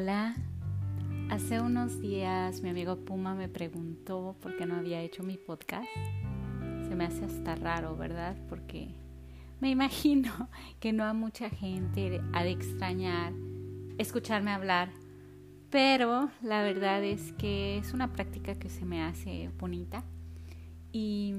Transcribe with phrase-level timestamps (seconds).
[0.00, 0.36] Hola,
[1.28, 5.88] hace unos días mi amigo Puma me preguntó por qué no había hecho mi podcast.
[6.88, 8.36] Se me hace hasta raro, ¿verdad?
[8.48, 8.94] Porque
[9.58, 10.48] me imagino
[10.78, 13.32] que no a mucha gente ha de extrañar
[13.98, 14.90] escucharme hablar,
[15.68, 20.04] pero la verdad es que es una práctica que se me hace bonita
[20.92, 21.34] y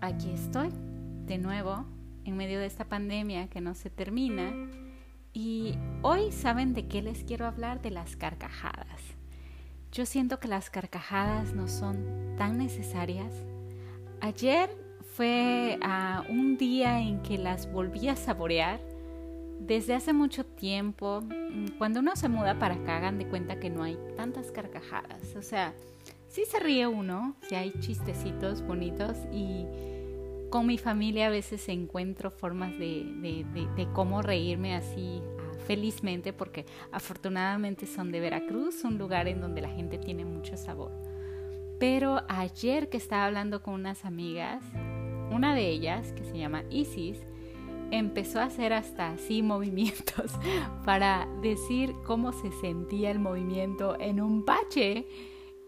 [0.00, 0.70] aquí estoy
[1.26, 1.84] de nuevo
[2.24, 4.54] en medio de esta pandemia que no se termina
[5.32, 9.00] y hoy saben de qué les quiero hablar, de las carcajadas.
[9.90, 13.32] Yo siento que las carcajadas no son tan necesarias.
[14.20, 14.70] Ayer
[15.14, 18.80] fue a un día en que las volví a saborear.
[19.60, 23.70] Desde hace mucho tiempo, mm, cuando uno se muda para acá, hagan de cuenta que
[23.70, 25.36] no hay tantas carcajadas.
[25.36, 25.74] O sea,
[26.28, 29.66] sí se ríe uno, sí hay chistecitos bonitos y
[30.52, 37.86] con mi familia a veces encuentro formas de, cómo reírme así ah, felizmente porque afortunadamente
[37.86, 40.92] son de Veracruz, un lugar en donde la gente tiene mucho sabor.
[41.80, 44.62] Pero ayer que estaba hablando con unas amigas,
[45.30, 47.18] una de ellas, que se llama Isis,
[47.90, 50.32] empezó a hacer hasta así movimientos
[50.84, 55.06] para decir cómo se sentía el movimiento en un bache,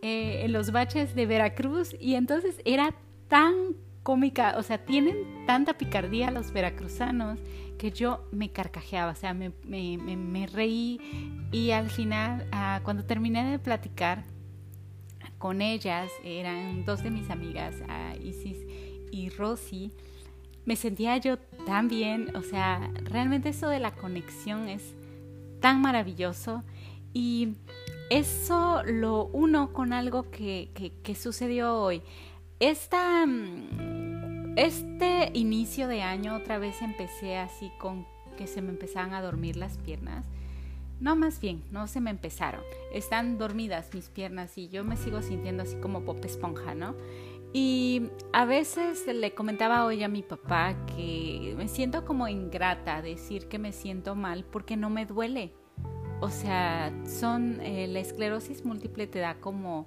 [0.02, 2.94] eh, en los baches de Veracruz, y entonces era
[3.28, 5.16] tan cómica, o sea, tienen
[5.46, 7.40] tanta picardía los veracruzanos
[7.78, 11.00] que yo me carcajeaba, o sea, me, reí
[11.50, 14.22] y al final, ah, cuando terminé de platicar
[15.38, 18.58] con ellas, eran dos de mis amigas, ah, Isis
[19.10, 19.90] y Rosy,
[20.66, 24.94] me sentía yo tan bien, o sea, realmente eso de la conexión es
[25.60, 26.62] tan maravilloso
[27.14, 27.54] y
[28.10, 32.02] eso lo uno con algo que, que, que sucedió hoy.
[32.60, 33.93] Esta, mm,
[34.56, 39.56] este inicio de año otra vez empecé así con que se me empezaban a dormir
[39.56, 40.26] las piernas.
[41.00, 42.62] No, más bien, no se me empezaron.
[42.92, 46.94] Están dormidas mis piernas y yo me sigo sintiendo así como pop esponja, ¿no?
[47.52, 53.48] Y a veces le comentaba hoy a mi papá que me siento como ingrata decir
[53.48, 55.52] que me siento mal porque no me duele.
[56.20, 59.86] O sea, son eh, la esclerosis múltiple te da como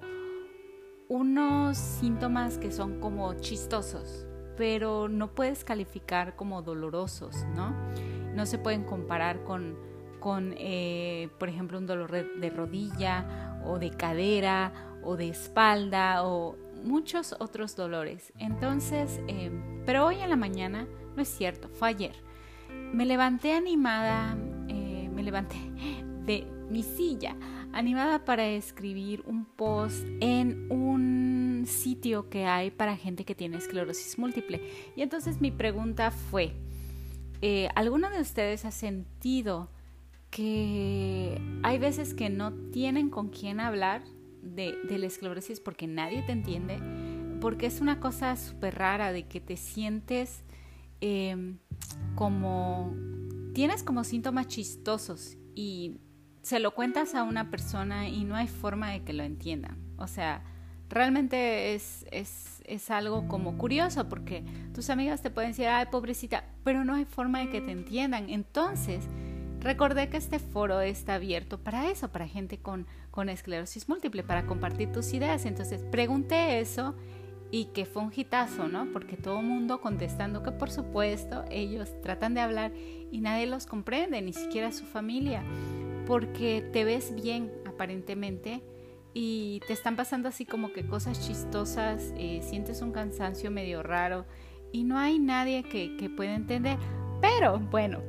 [1.10, 4.27] unos síntomas que son como chistosos,
[4.58, 7.76] pero no puedes calificar como dolorosos, ¿no?
[8.36, 9.78] No se pueden comparar con,
[10.20, 14.74] con eh, por ejemplo, un dolor de rodilla o de cadera
[15.04, 18.34] o de espalda o muchos otros dolores.
[18.38, 19.52] Entonces, eh,
[19.86, 22.16] pero hoy en la mañana, no es cierto, fue ayer,
[22.94, 24.36] me levanté animada,
[24.68, 25.58] eh, me levanté
[26.26, 27.36] de mi silla
[27.74, 34.18] animada para escribir un post en un sitio que hay para gente que tiene esclerosis
[34.18, 34.62] múltiple.
[34.96, 36.54] Y entonces mi pregunta fue,
[37.42, 39.70] eh, ¿alguno de ustedes ha sentido
[40.32, 44.04] que hay veces que no tienen con quién hablar
[44.42, 46.80] de, la esclerosis porque nadie te entiende?
[47.40, 50.44] Porque es una cosa súper rara de que te sientes
[51.02, 51.60] em,
[52.16, 52.96] como,
[53.54, 55.98] tienes como síntomas chistosos y
[56.48, 59.78] se lo cuentas a una persona y no hay forma de que lo entiendan.
[59.98, 60.44] O sea,
[60.88, 66.46] realmente es, es, es, algo como curioso porque tus amigas te pueden decir, ay, pobrecita,
[66.64, 68.30] pero no hay forma de que te entiendan.
[68.30, 69.04] Entonces,
[69.60, 74.46] recordé que este foro está abierto para eso, para gente con, con esclerosis múltiple, para
[74.46, 75.46] compartir tus ideas.
[75.46, 76.96] Entonces, pregunté eso
[77.52, 78.86] y que fue un hitazo, ¿no?
[78.94, 82.72] Porque todo el mundo contestando que por supuesto ellos tratan de hablar
[83.12, 85.44] y nadie los comprende, ni siquiera su familia
[86.08, 88.64] porque te ves bien aparentemente
[89.14, 94.26] y te están pasando así como que cosas chistosas, eh, sientes un cansancio medio raro
[94.72, 96.78] y no hay nadie que, que pueda entender.
[97.22, 98.02] Pero bueno,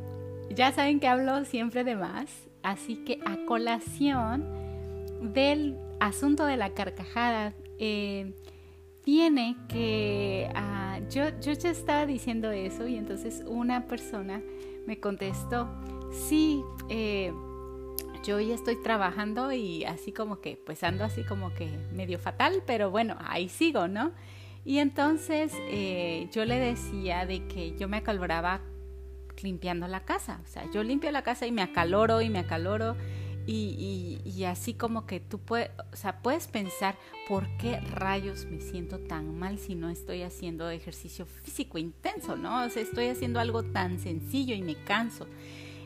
[0.54, 2.30] ya saben que hablo siempre de más,
[2.62, 4.46] así que a colación
[5.20, 8.32] del asunto de la carcajada, eh,
[9.02, 14.42] tiene que ah, yo, yo ya estaba diciendo eso y entonces una persona
[14.86, 15.68] me contestó,
[16.12, 17.32] sí, eh,
[18.22, 22.62] yo hoy estoy trabajando y así como que, pues ando así como que medio fatal,
[22.66, 24.12] pero bueno, ahí sigo, ¿no?
[24.64, 28.60] Y entonces eh, yo le decía de que yo me acaloraba
[29.42, 32.96] limpiando la casa, o sea, yo limpio la casa y me acaloro y me acaloro
[33.50, 38.60] y, y, así como que tú puedes, o sea, puedes pensar por qué rayos me
[38.60, 42.66] siento tan mal si no estoy haciendo ejercicio físico intenso, ¿no?
[42.66, 45.26] O sea, estoy haciendo algo tan sencillo y me canso.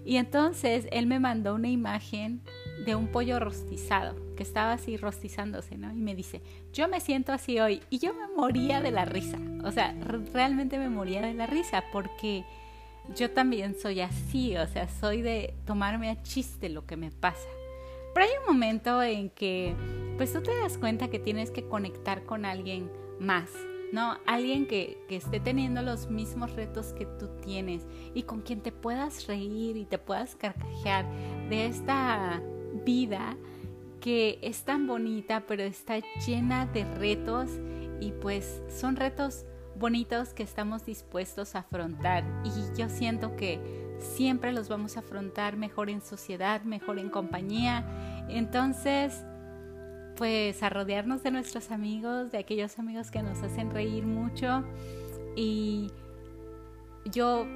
[0.05, 2.43] Y entonces él me mandó una imagen
[2.85, 5.93] de un pollo rostizado, que estaba así rostizándose, ¿no?
[5.93, 7.83] Y me dice, yo me siento así hoy.
[7.91, 9.39] Y yo me moría de la risa.
[9.65, 9.95] O sea,
[10.33, 12.45] realmente me moría de la risa porque
[13.17, 17.49] yo también soy así, o sea, soy de tomarme a chiste lo que me pasa.
[18.15, 19.75] Pero hay un momento en que,
[20.17, 23.51] pues tú te das cuenta que tienes que conectar con alguien más,
[23.93, 24.19] ¿no?
[24.27, 28.73] Alguien que, que esté teniendo los mismos retos que tú tienes y con quien te
[28.73, 31.07] puedas reír y te puedas carcajear
[31.49, 32.43] de esta
[32.85, 33.37] vida
[34.01, 37.51] que es tan bonita, pero está llena de retos
[38.01, 39.45] y pues son retos
[39.79, 43.61] bonitos que estamos dispuestos a afrontar y yo siento que
[43.99, 47.87] siempre los vamos a afrontar mejor en sociedad, mejor en compañía.
[48.29, 49.25] Entonces,
[50.17, 54.65] pues a rodearnos de nuestros amigos, de aquellos amigos que nos hacen reír mucho
[55.37, 55.91] y
[57.05, 57.47] yo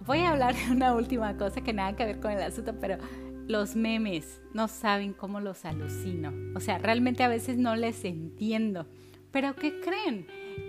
[0.00, 2.98] voy a hablar de una última cosa que nada que ver con el asunto, pero
[3.46, 6.32] los memes no saben cómo los alucino.
[6.54, 8.86] O sea, realmente a veces no les entiendo.
[9.32, 10.26] Pero ¿qué creen?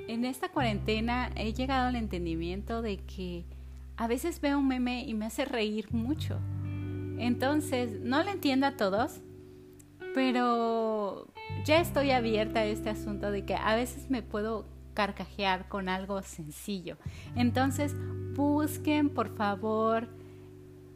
[0.07, 3.45] En esta cuarentena he llegado al entendimiento de que
[3.98, 6.39] a veces veo un meme y me hace reír mucho.
[7.18, 9.22] Entonces, no le entiendo a todos,
[10.13, 11.28] pero
[11.66, 16.22] ya estoy abierta a este asunto de que a veces me puedo carcajear con algo
[16.22, 16.98] sencillo.
[17.36, 17.96] Entonces,
[18.36, 20.10] busquen por favor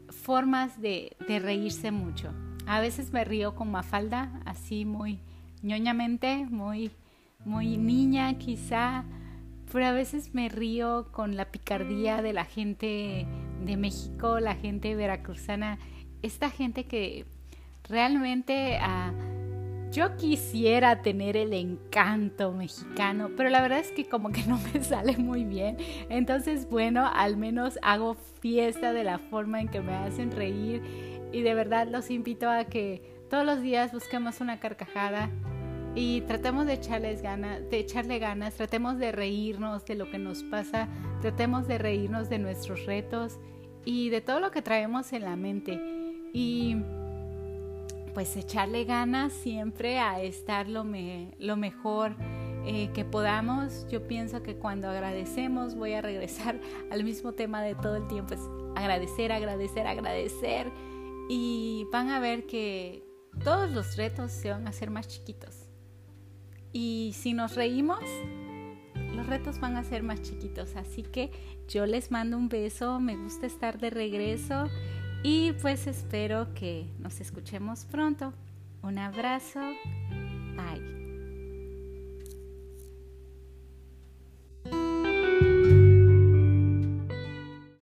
[0.08, 2.32] formas de, de reírse mucho.
[2.66, 5.20] A veces me río con Mafalda, así muy
[5.62, 6.90] ñoñamente, muy
[7.46, 9.04] muy niña quizá,
[9.72, 13.26] pero a veces me río con la picardía de la gente
[13.64, 15.78] de México, la gente veracruzana,
[16.22, 17.24] esta gente que
[17.88, 19.12] realmente ah,
[19.92, 24.82] yo quisiera tener el encanto mexicano, pero la verdad es que como que no me
[24.84, 25.76] sale muy bien.
[26.10, 30.82] Entonces, bueno, al menos hago fiesta de la forma en que me hacen reír
[31.32, 35.30] y de verdad los invito a que todos los días busquemos una carcajada
[35.94, 40.42] y tratemos de echarles ganas, de echarle ganas, tratemos de reírnos de lo que nos
[40.44, 40.88] pasa,
[41.22, 43.38] tratemos de reírnos de nuestros retos
[43.84, 45.80] y de todo lo que traemos en la mente.
[46.34, 46.76] Y
[48.16, 50.86] pues echarle ganas siempre a estar lo,
[51.38, 52.16] lo mejor
[52.64, 53.86] eh, que podamos.
[53.90, 56.58] Yo pienso que cuando agradecemos, voy a regresar
[56.90, 58.40] al mismo tema de todo el tiempo, es
[58.74, 60.72] agradecer, agradecer, agradecer.
[61.28, 63.06] Y van a ver que
[63.44, 65.68] todos los retos se van a hacer más chiquitos.
[66.72, 68.00] Y si nos reímos,
[69.14, 70.74] los retos van a ser más chiquitos.
[70.76, 71.32] Así que
[71.68, 74.70] yo les mando un beso, me gusta estar de regreso
[75.22, 78.32] y pues espero que nos escuchemos pronto.
[78.82, 79.60] Un abrazo.
[80.56, 80.95] Bye.